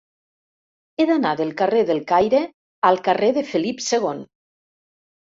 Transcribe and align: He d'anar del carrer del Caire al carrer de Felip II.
He 0.97 1.05
d'anar 1.09 1.33
del 1.43 1.53
carrer 1.61 1.83
del 1.91 2.03
Caire 2.13 2.41
al 2.93 3.01
carrer 3.11 3.33
de 3.39 3.47
Felip 3.55 3.89
II. 3.93 4.29